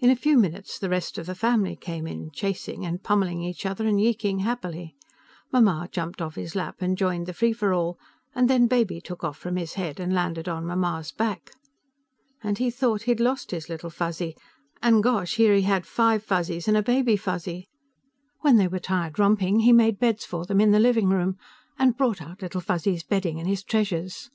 In 0.00 0.10
a 0.10 0.16
few 0.16 0.36
minutes, 0.36 0.78
the 0.78 0.90
rest 0.90 1.16
of 1.16 1.24
the 1.24 1.34
family 1.34 1.76
came 1.76 2.06
in, 2.06 2.30
chasing 2.30 2.84
and 2.84 3.02
pummeling 3.02 3.42
each 3.42 3.64
other 3.64 3.86
and 3.86 3.98
yeeking 3.98 4.40
happily. 4.40 4.94
Mamma 5.50 5.88
jumped 5.90 6.20
off 6.20 6.34
his 6.34 6.54
lap 6.54 6.82
and 6.82 6.94
joined 6.94 7.24
the 7.24 7.32
free 7.32 7.54
for 7.54 7.72
all, 7.72 7.98
and 8.34 8.50
then 8.50 8.66
Baby 8.66 9.00
took 9.00 9.24
off 9.24 9.38
from 9.38 9.56
his 9.56 9.72
head 9.72 9.98
and 9.98 10.12
landed 10.12 10.46
on 10.46 10.66
Mamma's 10.66 11.10
back. 11.10 11.52
And 12.42 12.58
he 12.58 12.70
thought 12.70 13.04
he'd 13.04 13.18
lost 13.18 13.50
his 13.50 13.70
Little 13.70 13.88
Fuzzy, 13.88 14.36
and, 14.82 15.02
gosh, 15.02 15.36
here 15.36 15.54
he 15.54 15.62
had 15.62 15.86
five 15.86 16.22
Fuzzies 16.22 16.68
and 16.68 16.76
a 16.76 16.82
Baby 16.82 17.16
Fuzzy. 17.16 17.66
When 18.42 18.58
they 18.58 18.68
were 18.68 18.78
tired 18.78 19.18
romping, 19.18 19.60
he 19.60 19.72
made 19.72 19.98
beds 19.98 20.26
for 20.26 20.44
them 20.44 20.60
in 20.60 20.72
the 20.72 20.78
living 20.80 21.08
room, 21.08 21.38
and 21.78 21.96
brought 21.96 22.20
out 22.20 22.42
Little 22.42 22.60
Fuzzy's 22.60 23.02
bedding 23.04 23.40
and 23.40 23.48
his 23.48 23.62
treasures. 23.64 24.28